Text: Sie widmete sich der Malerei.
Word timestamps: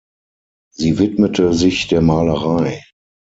Sie 0.73 0.97
widmete 0.97 1.53
sich 1.53 1.87
der 1.87 2.01
Malerei. 2.01 2.81